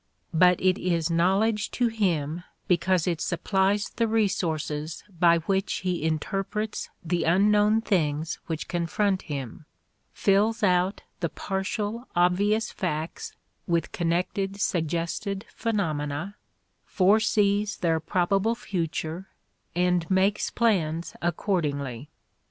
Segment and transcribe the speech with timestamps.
[0.33, 6.89] But it is knowledge to him because it supplies the resources by which he interprets
[7.05, 9.65] the unknown things which confront him,
[10.11, 13.35] fills out the partial obvious facts
[13.67, 16.35] with connected suggested phenomena,
[16.83, 19.27] foresees their probable future,
[19.75, 22.09] and makes plans accordingly.